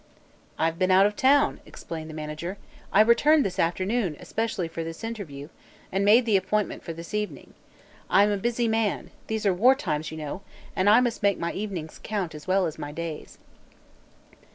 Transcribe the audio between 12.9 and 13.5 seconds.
days."